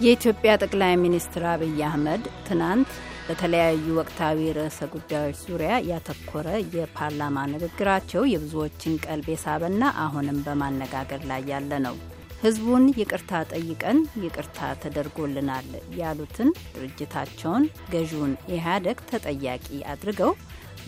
[0.00, 2.90] የኢትዮጵያ ጠቅላይ ሚኒስትር አብይ አህመድ ትናንት
[3.26, 11.72] በተለያዩ ወቅታዊ ርዕሰ ጉዳዮች ዙሪያ ያተኮረ የፓርላማ ንግግራቸው የብዙዎችን ቀልብ የሳበና አሁንም በማነጋገር ላይ ያለ
[11.86, 11.96] ነው።
[12.42, 15.68] ህዝቡን ይቅርታ ጠይቀን ይቅርታ ተደርጎልናል
[16.00, 20.32] ያሉትን ድርጅታቸውን ገዢውን ኢህአዴግ ተጠያቂ አድርገው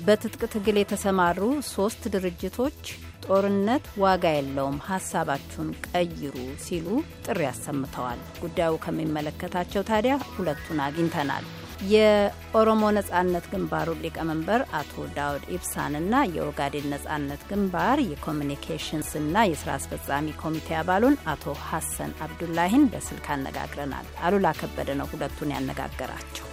[0.05, 2.81] በትጥቅ ትግል የተሰማሩ ሶስት ድርጅቶች
[3.27, 6.35] ጦርነት ዋጋ የለውም፣ ሀሳባችሁን ቀይሩ
[6.65, 6.87] ሲሉ
[7.27, 11.45] ጥሪ አሰምተዋል። ጉዳዩ ከሚመለከታቸው ታዲያ ሁለቱን አግኝተናል።
[11.91, 21.21] የኦሮሞ ነጻነት ግንባሩ ሊቀመንበር አቶ ዳውድ ኢብሳንና የኦጋዴን ነጻነት ግንባር የኮሚኒኬሽንስና የስራ አስፈጻሚ ኮሚቴ አባሉን
[21.33, 26.52] አቶ ሀሰን አብዱላሂን በስልክ አነጋግረናል። አሉላ ከበደ ነው ሁለቱን ያነጋገራቸው።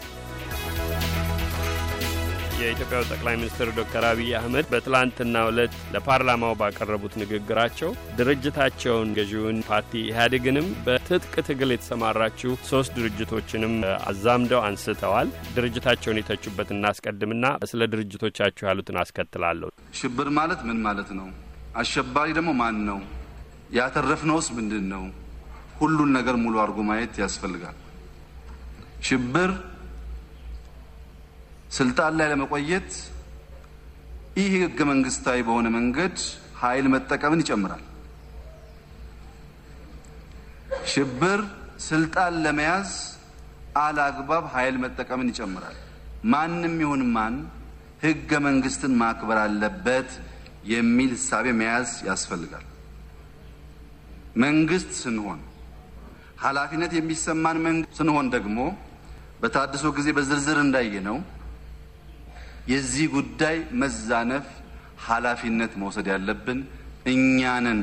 [2.61, 10.67] የኢትዮጵያው ጠቅላይ ሚኒስትር ዶክተር አብይ አህመድ በትላንትናው ዕለት ለፓርላማው ባቀረቡት ንግግራቸው ድርጅታቸውን ገዢውን ፓርቲ ኢህአዴግንም
[10.85, 13.75] በትጥቅ ትግል የተሰማራችሁ ሶስት ድርጅቶችንም
[14.09, 21.27] አዛምደው አንስተዋል። ድርጅታቸውን የተቹበት እናስቀድምና ስለ ድርጅቶቻችሁ ያሉትን አስከትላለሁ። ሽብር ማለት ምን ማለት ነው?
[21.75, 22.99] አሸባሪ ደግሞ ማን ነው?
[23.73, 25.03] ያተረፍነውስ ምንድን ነው?
[25.79, 27.77] ሁሉን ነገር ሙሉ አድርጎ ማየት ያስፈልጋል።
[29.03, 29.51] ሽብር
[31.69, 32.91] ስልጣን ላይ ለመቆየት
[34.39, 36.15] ይህ ህገ መንግስታዊ በሆነ መንገድ
[36.61, 37.83] ኃይል መጠቀምን ይጨምራል።
[40.91, 41.41] ሽብር
[41.87, 42.91] ስልጣን ለመያዝ
[43.79, 45.77] አላግባብ ኃይል መጠቀምን ይጨምራል።
[46.31, 47.35] ማንም ይሁን ማን
[48.03, 50.09] ህገ መንግስትን ማክበር አለበት
[50.71, 52.65] የሚል ህሳቤ መያዝ ያስፈልጋል።
[54.43, 55.39] መንግስት ስንሆን
[56.43, 58.57] ኃላፊነት የሚሰማን መንግስት ስንሆን ደግሞ
[59.41, 61.17] በታድሶ ጊዜ በዝርዝር እንዳየ ነው
[62.69, 64.47] የዚህ ጉዳይ መዛነፍ
[65.05, 66.59] ኃላፊነት መውሰድ ያለብን
[67.11, 67.79] እኛንን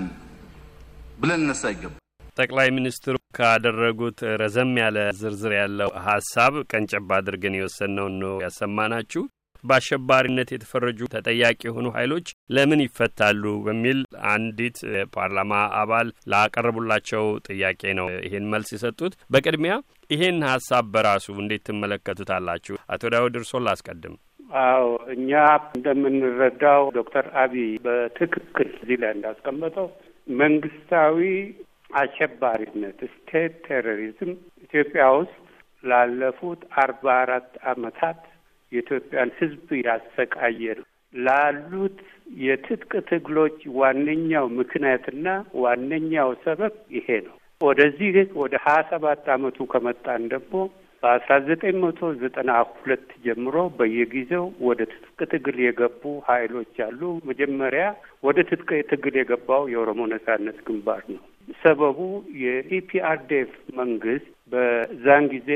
[1.21, 2.03] ብለን እነሳ ይገባል።
[2.39, 9.23] ጠቅላይ ሚኒስትሩ ካደረጉት ረዘም ያለ ዝርዝር ያለው ሀሳብ ቀንጨባ አድርገን የወሰንነውን ነው ያሰማናችሁ።
[9.65, 13.99] በአሸባሪነት የተፈረጁ ተጠያቂ የሆኑ ኃይሎች ለምን ይፈታሉ በሚል
[14.33, 14.79] አንዲት
[15.17, 19.75] ፓርላማ አባል ላቀረቡላቸው ጥያቄ ነው ይሄን መልስ የሰጡት። በቅድሚያ
[20.11, 22.77] ይሄን ሀሳብ በራሱ እንዴት ትመለከቱታላችሁ?
[22.89, 24.17] አቶ ዳውድ እርሶን ላስቀድም።
[24.51, 24.85] አዎ
[25.15, 25.31] እኛ
[25.77, 29.89] እንደምንረዳው ዶክተር አብይ በትክክል እዚህ ላይ እንዳስቀመጠው
[30.37, 31.19] መንግስታዊ
[32.01, 34.33] አሸባሪነት ስቴት ቴሮሪዝም
[34.67, 35.35] ኢትዮጵያ ውስጥ
[35.85, 38.21] ላለፉት አርባ አራት አመታት
[38.73, 41.99] የኢትዮጵያን ሕዝብ ያሰቃየ ነው። ላሉት
[42.43, 45.27] የትጥቅ ትግሎች ዋነኛው ምክንያትና
[45.63, 48.09] ዋነኛው ሰበብ ይሄ ነው። ወደዚህ
[48.41, 50.55] ወደ ሀያ ሰባት አመቱ ከመጣን ደግሞ
[51.03, 57.85] በአስራ ዘጠኝ መቶ ዘጠና ሁለት ጀምሮ በየጊዜው ወደ ትጥቅ ትግል የገቡ ኃይሎች አሉ። መጀመሪያ
[58.23, 61.23] ወደ ትጥቅ ትግል የገባው የኦሮሞ ነጻነት ግንባር ነው።
[61.61, 61.99] ሰበቡ
[62.43, 65.51] የኢፒአርዴፍ መንግስት በዛን ጊዜ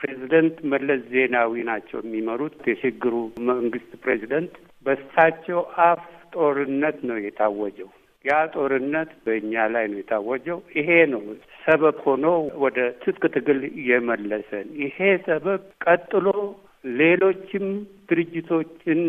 [0.00, 3.14] ፕሬዚደንት መለስ ዜናዊ ናቸው የሚመሩት የሽግግሩ
[3.50, 4.52] መንግስት ፕሬዚደንት።
[4.86, 6.02] በሳቸው አፍ
[6.34, 7.90] ጦርነት ነው የታወጀው።
[8.24, 11.22] ያ ጦርነት በእኛ ላይ ነው የታወጀው። ይሄ ነው
[11.64, 12.24] ሰበብ ሆኖ
[12.62, 16.26] ወደ ትጥቅ ትግል የመለሰን። ይሄ ሰበብ ቀጥሎ
[16.98, 17.66] ሌሎችም
[18.08, 19.00] ድርጅቶችን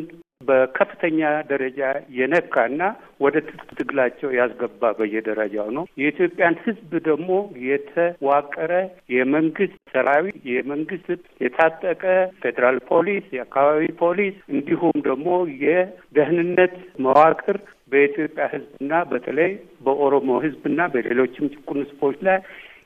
[0.47, 1.19] በከፍተኛ
[1.49, 1.79] ደረጃ
[2.17, 2.81] የነካና
[3.23, 7.31] ወደ ትጥቅ ትግላቸው ያስገባ በየደረጃው ነው። የኢትዮጵያን ሕዝብ ደግሞ
[7.65, 8.71] የተዋቀረ
[9.15, 11.09] የመንግስት ሰራዊት፣ የመንግስት
[11.43, 12.03] የታጠቀ
[12.41, 15.27] ፌዴራል ፖሊስ፣ የአካባቢ ፖሊስ እንዲሁም ደግሞ
[15.65, 17.59] የደህንነት መዋቅር
[17.91, 19.51] በኢትዮጵያ ሕዝብና በተለይ
[19.85, 22.39] በኦሮሞ ሕዝብና በሌሎችም ጭቁን ሕዝቦች ላይ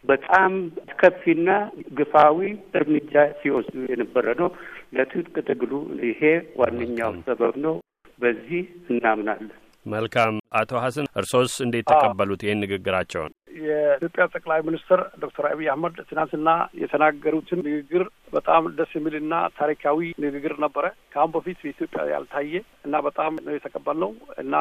[0.06, 0.53] በጣም
[0.84, 1.50] አስከፊና
[1.97, 2.40] ግፋዊ
[2.80, 4.50] እርምጃ ሲወስዱ የነበረ ነው።
[4.96, 5.72] ለትጥቅ ትግሉ
[6.08, 6.22] ይሄ
[6.59, 7.75] ዋነኛው ሰበብ ነው።
[8.19, 9.53] በዚህ እናምናለን።
[9.86, 13.32] መልካም። አቶ ሀሰን እርሶስ እንዴት ተቀበሉት ይህን ንግግራቸውን?
[13.62, 16.50] የኢትዮጵያ ጠቅላይ ሚኒስትር ዶክተር አብይ አህመድ ትናንትና
[16.81, 18.03] የተናገሩትን ንግግር
[18.34, 22.53] በጣም ደስ የሚልና ታሪካዊ ንግግር ነበረ። ከአሁን በፊት በኢትዮጵያ ያልታየ
[22.86, 24.53] እና በጣም ነው የተቀበልነው እና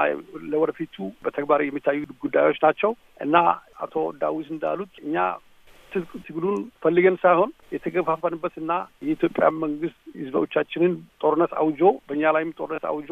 [0.52, 3.36] ለወደፊቱ በተግባር የሚታዩ ጉዳዮች ናቸው እና
[3.84, 5.16] አቶ ዳዊት እንዳሉት እኛ
[6.26, 8.72] ትግሉን ፈልገን ሳይሆን የተገፋፈንበት እና
[9.06, 13.10] የኢትዮጵያ መንግስት ህዝቦቻችንን ጦርነት አውጆ በእኛ ላይም ጦርነት አውጆ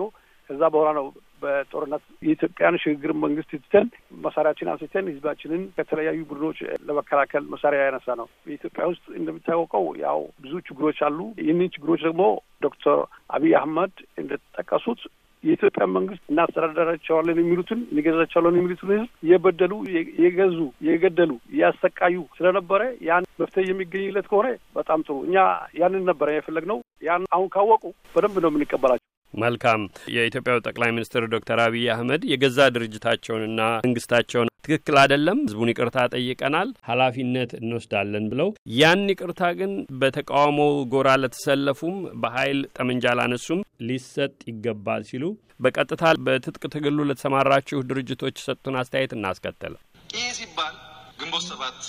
[0.50, 1.06] ከዛ በኋላ ነው
[1.42, 3.86] በጦርነት የኢትዮጵያን ሽግግር መንግስት ትተን
[4.24, 6.58] መሳሪያችን አንስተን ህዝባችንን ከተለያዩ ቡድኖች
[6.88, 12.24] ለመከላከል መሳሪያ ያነሳ ነው። በኢትዮጵያ ውስጥ እንደሚታወቀው ያው ብዙ ችግሮች አሉ። ይህንን ችግሮች ደግሞ
[12.62, 13.00] ዶክተር
[13.30, 15.02] አብይ አህመድ እንደጠቀሱት
[15.44, 19.72] የኢትዮጵያ መንግስት እናስተዳደራቸዋለን የሚሉትን እንገዛቸዋለን የሚሉትን ህዝብ የበደሉ
[20.20, 20.58] የገዙ
[20.88, 25.36] የገደሉ ያሰቃዩ ስለነበረ ያን መፍትሄ የሚገኝለት ከሆነ በጣም ጥሩ። እኛ
[25.80, 27.84] ያንን ነበረ የፈለግነው። ያን አሁን ካወቁ
[28.14, 29.82] በደንብ ነው የምንቀበላቸው። መልካም።
[30.14, 37.50] የኢትዮጵያው ጠቅላይ ሚኒስትር ዶክተር አብይ አህመድ የገዛ ድርጅታቸውንና መንግስታቸውን ትክክል አይደለም፣ ህዝቡን ይቅርታ ጠይቀናል፣ ኃላፊነት
[37.58, 38.48] እንወስዳለን ብለው
[38.78, 40.58] ያን ይቅርታ ግን በተቃውሞ
[40.92, 45.24] ጎራ ለተሰለፉም በኃይል ጠመንጃ ላነሱም ሊሰጥ ይገባል ሲሉ
[45.60, 49.74] በቀጥታ በትጥቅ ትግሉ ለተሰማራችሁ ድርጅቶች የሰጡን አስተያየት እናስከተል።
[50.14, 50.74] ይህ ሲባል
[51.20, 51.80] ግንቦት ሰባት፣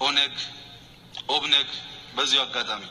[0.00, 0.34] ኦነግ፣
[1.30, 1.68] ኦብነግ
[2.16, 2.82] በዚሁ አጋጣሚ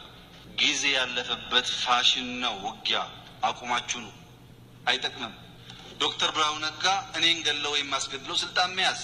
[0.59, 2.99] ጊዜ ያለፈበት ፋሽን ነው፣ ውጊያ
[3.45, 4.13] አቁማችሁ ነው፣
[4.85, 5.33] አይጠቅምም።
[5.99, 6.85] ዶክተር ብርሃኑ ነጋ
[7.17, 9.01] እኔን ገለው ወይም አስገድለው ስልጣን መያዝ፣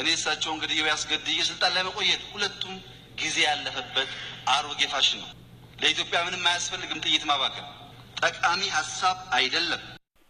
[0.00, 2.74] እኔ እሳቸውን ገድዬ አስገድዬ ስልጣን ላይ መቆየት፣ ሁለቱም
[3.20, 4.10] ጊዜ ያለፈበት
[4.48, 5.30] አሮጌ ፋሽን ነው።
[5.78, 7.66] ለኢትዮጵያ ምንም አያስፈልግም። ጥይት ማባከል
[8.20, 9.82] ጠቃሚ ሀሳብ አይደለም።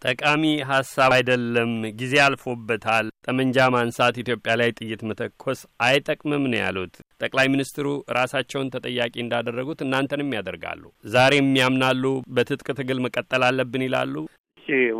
[0.03, 7.47] ጠቃሚ ሀሳብ አይደለም። ጊዜ አልፎበታል። ጠመንጃ ማንሳት፣ ኢትዮጵያ ላይ ጥይት መተኮስ አይጠቅምም ነው ያሉት ጠቅላይ
[7.53, 10.83] ሚኒስትሩ። ራሳቸውን ተጠያቂ እንዳደረጉት እናንተንም ያደርጋሉ።
[11.13, 12.03] ዛሬም ያምናሉ።
[12.33, 14.15] በትጥቅ ትግል መቀጠል አለብን ይላሉ።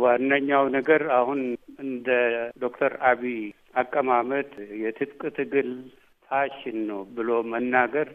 [0.00, 1.40] ዋነኛው ነገር አሁን
[1.84, 2.08] እንደ
[2.64, 3.38] ዶክተር አብይ
[3.74, 4.50] አቀማመጥ
[4.82, 5.70] የትጥቅ ትግል
[6.28, 8.08] ፋሽን ነው ብሎ መናገር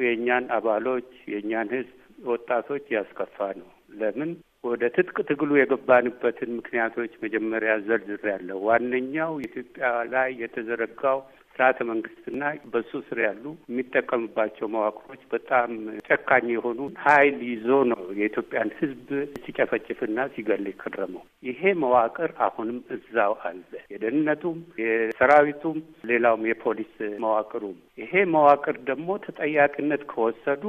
[0.00, 1.96] የእኛን አባሎች የእኛን ሕዝብ
[2.26, 4.30] ወጣቶች ያስከፋ ነው። ለምን
[4.64, 11.18] ወደ ትጥቅ ትግሉ የገባንበትን ምክንያቶች መጀመሪያ ዘርዝሬያለሁ። ዋነኛው ኢትዮጵያ ላይ የተዘረጋው
[11.56, 12.42] ስርዓተ መንግስትና
[12.72, 15.70] በሱ ስር ያሉ የሚጠቀምባቸው መዋቅሮች በጣም
[16.06, 19.10] ጨካኝ የሆኑ ኃይል ይዞ ነው የኢትዮጵያን ሕዝብ
[19.42, 23.60] ሲጨፈጭፍና ሲገል የከረመው። ይሄ መዋቅር አሁንም እዛው አለ።
[23.94, 25.78] የደህንነቱም፣ የሰራዊቱም፣
[26.10, 26.94] ሌላውም የፖሊስ
[27.24, 30.64] መዋቅሩም። ይሄ መዋቅር ደግሞ ተጠያቂነት ከወሰዱ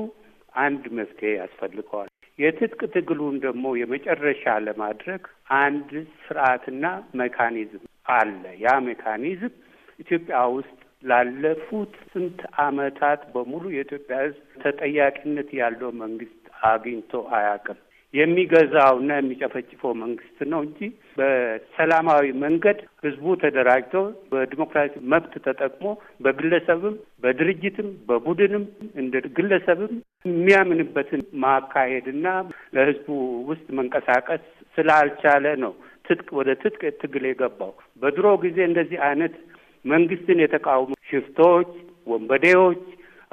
[0.59, 5.24] አንድ መፍትሄ ያስፈልገዋል። የትጥቅ ትግሉን ደግሞ የመጨረሻ ለማድረግ
[5.59, 5.89] አንድ
[6.24, 6.85] ስርዓትና
[7.19, 7.83] mechanism
[8.13, 9.53] አለ። ያ mechanism
[10.00, 17.80] ኢትዮጵያ ውስጥ ላለፉት ስንት ዓመታት በሙሉ የኢትዮጵያ ሕዝብ ተጠያቂነት ያለው መንግስት አግኝቶ አያውቅም።
[18.13, 20.80] የሚገዛውና የሚጨፈጭፈው መንግስት ነው እንጂ
[21.18, 23.95] በሰላማዊ መንገድ ህዝቡ ተደራጅቶ
[24.31, 25.86] በዲሞክራሲ መብት ተጠቅሞ
[26.25, 28.65] በግለሰብም በድርጅትም በቡድንም
[29.04, 29.94] እንደ ግለሰብም
[30.30, 32.27] የሚያምንበትን ማካሄድና
[32.77, 33.07] ለህዝቡ
[33.50, 34.45] ውስጥ መንቀሳቀስ
[34.77, 35.74] ስላልቻለ ነው
[36.07, 37.71] ትጥቅ ወደ ትጥቅ ትግል የገባው።
[38.01, 39.36] በድሮ ጊዜ እንደዚህ አይነት
[39.86, 41.69] መንግስትን የተቃውሙ ሽፍቶች፣
[42.07, 42.81] ወንበዴዎች፣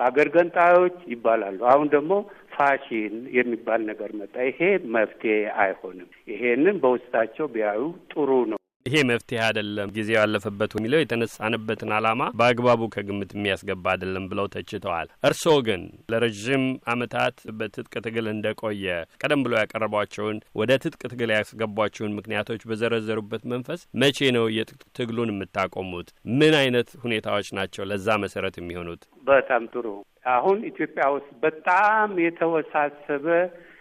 [0.00, 2.12] አገር ገንጣዮች ይባላሉ። አሁን ደግሞ
[2.54, 4.60] ፋሽን የሚባል ነገር መጣ። ይሄ
[4.94, 7.82] መፍትሄ አይሆንም። ይሄንን በውስጣቸው ቢያዩ
[8.12, 14.46] ጥሩ ነው። ይሄ መፍትሄ አይደለም፣ ጊዜው ያለፈበት የሚለው የተነሳንበትን ዓላማ በአግባቡ ከግምት የሚያስገባ አይደለም ብለው
[14.54, 15.82] ተችተዋል። እርስዎ ግን
[16.12, 18.86] ለረዥም ዓመታት በትጥቅ ትግል እንደቆየ
[19.20, 26.08] ቀደም ብሎ ያቀረቧቸውን ወደ ትጥቅ ትግል ያስገቧቸውን ምክንያቶች በዘረዘሩበት መንፈስ መቼ ነው የትጥቅ ትግሉን የምታቆሙት?
[26.38, 29.02] ምን አይነት ሁኔታዎች ናቸው ለዛ መሰረት የሚሆኑት?
[29.26, 29.86] በጣም ጥሩ።
[30.30, 33.26] አሁን ኢትዮጵያ ውስጥ በጣም የተወሳሰበ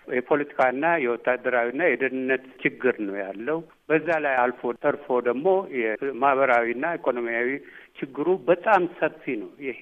[0.09, 3.59] የፖለቲካና የወታደራዊና የደህንነት ችግር ነው ያለው።
[3.89, 5.47] በዛ ላይ አልፎ ተርፎ ደግሞ
[5.77, 7.49] የማህበራዊና ኢኮኖሚያዊ
[7.99, 9.81] ችግሩ በጣም ሰፊ ነው። ይሄ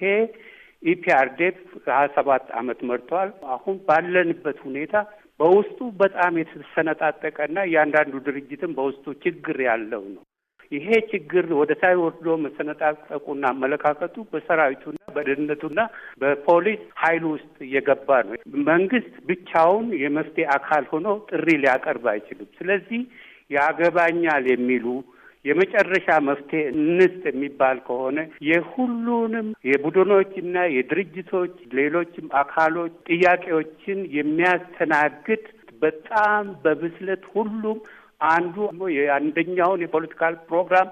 [0.82, 1.56] ኢፒአርዴፍ
[1.88, 4.94] ሀያ ሰባት አመት መርቷል። አሁን ባለንበት ሁኔታ
[5.40, 10.22] በውስጡ በጣም የተሰነጣጠቀና እያንዳንዱ ድርጅትም በውስጡ ችግር ያለው ነው።
[10.72, 15.80] ይሄ ችግር ወደ ታይ ወርዶ መሰነጣጠቁና አመለካከቱ በሰራዊቱና በደህንነቱና
[16.20, 18.34] በፖሊስ ኃይል ውስጥ እየገባ ነው።
[18.68, 23.02] መንግስት ብቻውን የመፍትሄ አካል ሆኖ ጥሪ ሊያቀርብ አይችልም። ስለዚህ
[23.50, 24.86] ያገባኛል የሚሉ
[25.44, 35.44] የመጨረሻ መፍትሄ እንስጥ የሚባል ከሆነ የሁሉንም የቡድኖችና የድርጅቶች ሌሎችም አካሎች ጥያቄዎችን የሚያስተናግድ
[35.82, 37.78] በጣም በብስለት ሁሉም
[38.20, 38.56] አንዱ
[38.96, 40.88] የአንደኛውን የፖለቲካል ፕሮግራም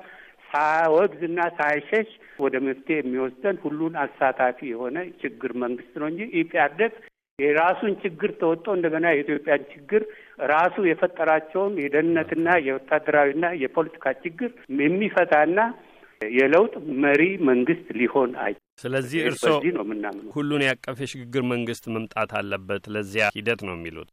[0.50, 6.92] ሳያወግዝና ሳይሸሽ ወደ መፍትሄ የሚወስደን ሁሉን አሳታፊ የሆነ ችግር መንግስት ነው እንጂ ኢፒአዴግ
[7.38, 10.02] የራሱን ችግር ተወጥቶ እንደገና የኢትዮጵያን ችግር
[10.50, 15.58] ራሱ የፈጠራቸውን የደህንነትና የወታደራዊና የፖለቲካ ችግር የሚፈታና
[16.20, 18.52] የለውጥ መሪ መንግስት ሊሆን አይ
[18.82, 19.56] ስለዚህ እርስዎ
[20.36, 24.08] ሁሉን ያቀፍ የሽግግር መንግስት መምጣት አለበት ለዚያ ሂደት ነው የሚሉት።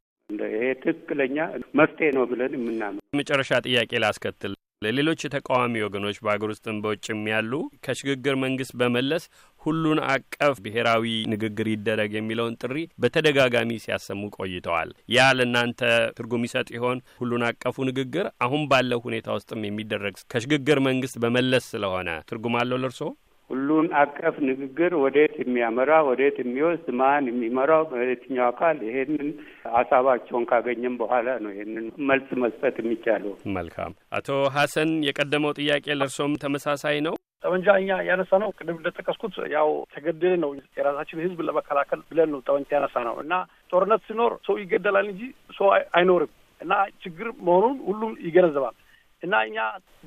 [0.54, 1.38] ይሄ ትክክለኛ
[1.80, 4.54] መፍትሄ ነው ብለን የምናምነው። የመጨረሻ ጥያቄ ላስከትል።
[4.84, 7.52] ለሌሎች የተቃዋሚ ወገኖች በአገር ውስጥም በውጭም ያሉ
[7.86, 9.24] ከሽግግር መንግስት በመለስ
[9.62, 11.04] ሁሉን አቀፍ ብሔራዊ
[11.34, 15.82] ንግግር ይደረግ የሚለውን ጥሪ በተደጋጋሚ ሲያሰሙ ቆይተዋል። ያ ለእናንተ
[16.18, 17.00] ትርጉም ይሰጥ ይሆን?
[17.16, 23.10] ሁሉን አቀፉ ንግግር አሁን ባለው ሁኔታ ውስጥም የሚደረግ ከሽግግር መንግስት በመለስ ስለሆነ ትርጉም አለው ለእርስዎ?
[23.54, 29.28] ሁሉን አቀፍ ንግግር ወዴት የሚያመራ ወዴት የሚወስድ ማን የሚመራው በየትኛው አካል ይሄንን
[29.74, 36.98] ሀሳባቸውን ካገኘም በኋላ ነው ይሄንን መልስ መስጠት የሚቻለው። መልካም። አቶ ሀሰን የቀደመው ጥያቄ ለእርሶም ተመሳሳይ
[37.08, 37.16] ነው?
[37.44, 42.70] ጠመንጃ እኛ ያነሳ ነው ቅድም እንደጠቀስኩት ያው ተገደለ ነው የራሳችን ህዝብ ለመከላከል ብለን ነው ጠመንጃ
[42.78, 43.34] ያነሳ ነው እና
[43.72, 45.24] ጦርነት ሲኖር ሰው ይገደላል እንጂ
[45.58, 46.32] ሰው አይኖርም።
[46.62, 48.76] እና ችግር መሆኑን ሁሉም ይገነዘባል።
[49.24, 49.58] እና እኛ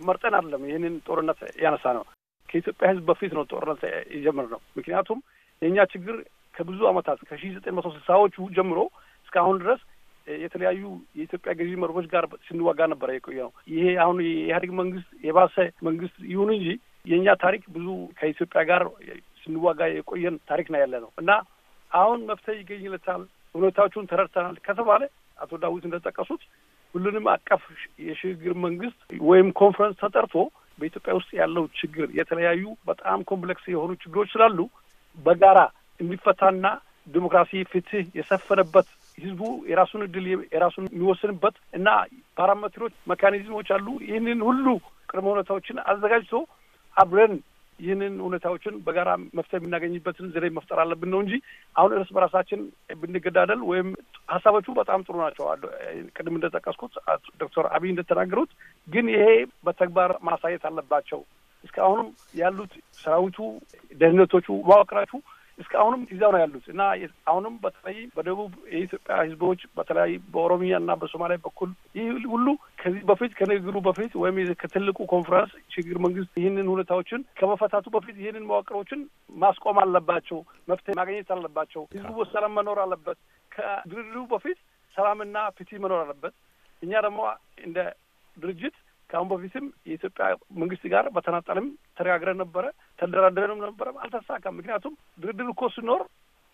[0.07, 2.05] መርጠን አይደለም ይህንን ጦርነት ያነሳ ነው።
[2.49, 3.83] ከኢትዮጵያ ሕዝብ በፊት ነው ጦርነት
[4.17, 5.19] የጀመርነው። ምክንያቱም
[5.63, 6.17] የእኛ ችግር
[6.55, 8.79] ከብዙ ዓመታት ከሺ ዘጠኝ መቶ ስልሳዎቹ ጀምሮ
[9.27, 9.81] እስካሁን ድረስ
[10.27, 10.83] የተለያዩ
[11.19, 15.57] የኢትዮጵያ ገዢ መርሆች ጋር ስንዋጋ ነበረ የቆየ ነው። ይሄ አሁን የኢህአዴግ መንግስት የባሰ
[15.89, 16.69] መንግስት ይሁን እንጂ
[17.07, 17.87] የእኛ ታሪክ ብዙ
[18.19, 18.83] ከኢትዮጵያ ጋር
[19.43, 21.31] ስንዋጋ የቆየን ታሪክ ነው ያለ ነው እና
[21.91, 23.23] አሁን መፍትሄ ይገኝለታል፣
[23.55, 25.03] ሁኔታዎቹን ተረድተናል ከተባለ
[25.39, 26.43] አቶ ዳዊት እንደጠቀሱት
[26.95, 27.63] ሁሉንም አቀፍ
[28.07, 28.99] የሽግግር መንግስት
[29.31, 30.35] ወይም ኮንፈረንስ ተጠርቶ
[30.79, 34.59] በኢትዮጵያ ውስጥ ያለው ችግር የተለያዩ በጣም complex የሆኑ ችግሮች ስላሉ
[35.19, 35.59] በጋራ
[36.01, 36.67] የሚፈታና
[37.09, 41.89] ዲሞክራሲ፣ ፍትህ የሰፈነበት ህዝቡ የራሱን እድል የራሱን የሚወስንበት እና
[42.37, 44.67] ፓራሜትሮች፣ መካኒዝሞች አሉ። ይህንን ሁሉ
[45.11, 46.35] ቅድመ ሁኔታዎችን አዘጋጅቶ
[46.97, 47.35] አብረን
[47.79, 51.33] ይህንን ሁኔታዎችን በጋራ መፍትሄ የምናገኝበትን ዘዴ መፍጠር አለብን ነው እንጂ
[51.77, 52.61] አሁን እርስ በራሳችን
[53.01, 53.89] ብንገዳደል ወይም
[54.29, 55.47] ሀሳቦቹ በጣም ጥሩ ናቸው።
[56.17, 56.95] ቅድም እንደጠቀስኩት
[57.43, 58.53] ዶክተር አብይ እንደተናገሩት
[58.89, 59.27] ግን ይሄ
[59.67, 61.23] በተግባር ማሳየት አለባቸው።
[61.65, 63.39] እስካሁንም ያሉት ሰራዊቱ፣
[63.97, 65.19] ደህንነቶቹ፣ መዋቅራችሁ
[65.59, 66.83] እስካሁንም እዚያው ነው ያሉት እና
[67.31, 72.47] አሁንም በተለይ በደቡብ የኢትዮጵያ ህዝቦች በተለይ በኦሮሚያ እና በሶማሊያ በኩል ይህ ሁሉ
[72.83, 79.01] ከዚህ በፊት ከንግግሩ በፊት ወይም ከትልቁ ኮንፈረንስ ሽግግር መንግስት ይህንን ሁኔታዎችን ከመፈታቱ በፊት ይህንን መዋቅሮችን
[79.37, 83.19] ማስቆም አለባቸው፣ መፍትሄ ማግኘት አለባቸው። ህዝቡ በሰላም መኖር አለበት።
[83.53, 84.61] ከድርድሩ በፊት
[84.95, 86.35] ሰላምና ፍትህ መኖር አለበት።
[86.83, 87.21] እኛ ደግሞ
[87.65, 87.79] እንደ
[88.37, 88.77] ድርጅት
[89.11, 90.27] ከአሁን በፊትም የኢትዮጵያ
[90.61, 91.67] መንግስት ጋር በተናጠልም
[91.99, 92.65] ተነጋግረን ነበረ፣
[92.99, 96.03] ተደራደረንም ነበረ፣ አልተሳካም። ምክንያቱም ድርድር እኮ ሲኖር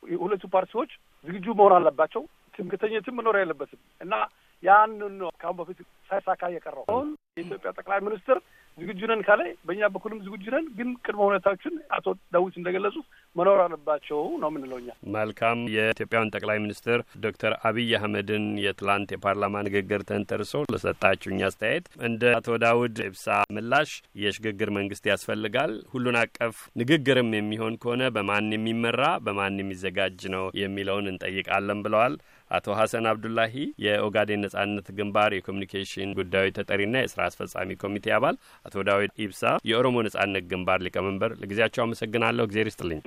[0.02, 0.92] የሁለቱ ፓርቲዎች
[1.25, 2.23] ዝግጁ መሆን አለባቸው።
[2.54, 4.14] ትምክተኝትም መኖር የለበትም እና
[4.62, 5.78] ያንን ነው ከአሁን በፊት
[6.11, 8.38] ሳይሳካ የቀረው። አሁን የኢትዮጵያ ጠቅላይ ሚኒስትር
[8.78, 14.20] ዝግጁ ነን ካለ በእኛ በኩልም ዝግጁ ነን፣ ግን ቅድመ ሁኔታዎችን አቶ ዳዊት እንደገለጹት መኖር አለባቸው
[14.42, 14.78] ነው የምንለው
[15.14, 22.58] መልካም። የኢትዮጵያውን ጠቅላይ ሚኒስትር ዶክተር አብይ አህመድን የትላንት የፓርላማ ንግግር ተንተርሶ ለሰጣችሁኝ አስተያየት እንደ አቶ
[22.64, 30.20] ዳውድ ኢብሳ ምላሽ የሽግግር መንግስት ያስፈልጋል፣ ሁሉን አቀፍ ንግግርም የሚሆን ከሆነ በማን የሚመራ በማን የሚዘጋጅ
[30.36, 32.16] ነው የሚለውን እንጠይቃለን ብለዋል።
[32.52, 33.54] አቶ ሀሰን አብዱላሂ
[33.85, 40.44] የኦጋዴን ነጻነት ግንባር የኮሚኒኬሽን ጉዳዮች ተጠሪና የስራ አስፈጻሚ ኮሚቴ አባል፣ አቶ ዳዊት ኢብሳ የኦሮሞ ነጻነት
[40.52, 43.00] ግንባር ሊቀመንበር፣ ለጊዜያቸው አመሰግናለሁ። እግዜር ይስጥልኝ።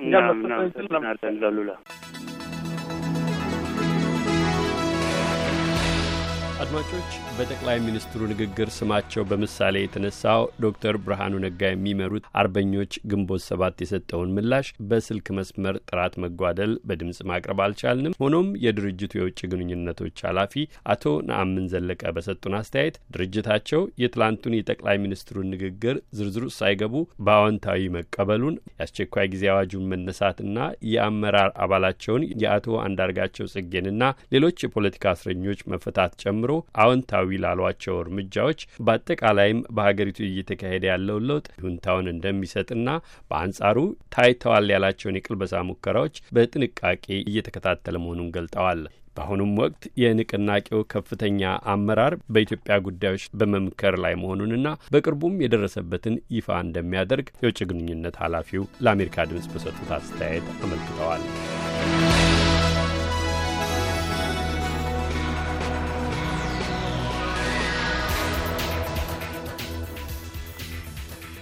[6.56, 14.32] አድማጮች በጠቅላይ ሚኒስትሩ ንግግር ስማቸው በምሳሌ የተነሳው ዶክተር ብርሃኑ ነጋ የሚመሩት አርበኞች ግንቦት ሰባት የሰጠውን
[14.36, 20.54] ምላሽ በስልክ መስመር ጥራት መጓደል በድምፅ ማቅረብ አልቻልንም። ሆኖም የድርጅቱ የውጭ ግንኙነቶች ኃላፊ
[20.94, 26.96] አቶ ነአምን ዘለቀ በሰጡን አስተያየት ድርጅታቸው የትላንቱን የጠቅላይ ሚኒስትሩን ንግግር ዝርዝሩ ሳይገቡ
[27.26, 30.58] በአዎንታዊ መቀበሉን የአስቸኳይ ጊዜ አዋጁን መነሳትና
[30.92, 34.02] የአመራር አባላቸውን የአቶ አንዳርጋቸው ጽጌንና
[34.34, 36.12] ሌሎች የፖለቲካ እስረኞች መፈታት
[36.48, 42.88] ጨምሮ አዎንታዊ ላሏቸው እርምጃዎች በአጠቃላይም በሀገሪቱ እየተካሄደ ያለውን ለውጥ ይሁንታውን እንደሚሰጥና
[43.30, 43.78] በአንጻሩ
[44.14, 48.82] ታይተዋል ያላቸውን የቅልበሳ ሙከራዎች በጥንቃቄ እየተከታተለ መሆኑን ገልጠዋል።
[49.16, 57.60] በአሁኑም ወቅት የንቅናቄው ከፍተኛ አመራር በኢትዮጵያ ጉዳዮች በመምከር ላይ መሆኑንና በቅርቡም የደረሰበትን ይፋ እንደሚያደርግ የውጭ
[57.70, 61.24] ግንኙነት ኃላፊው ለአሜሪካ ድምፅ በሰጡት አስተያየት አመልክተዋል።